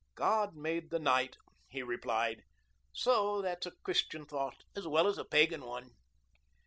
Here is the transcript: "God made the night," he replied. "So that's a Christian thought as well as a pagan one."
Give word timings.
"God 0.15 0.55
made 0.55 0.89
the 0.89 0.97
night," 0.97 1.37
he 1.69 1.83
replied. 1.83 2.43
"So 2.91 3.39
that's 3.43 3.67
a 3.67 3.71
Christian 3.83 4.25
thought 4.25 4.63
as 4.75 4.87
well 4.87 5.05
as 5.05 5.19
a 5.19 5.25
pagan 5.25 5.63
one." 5.63 5.91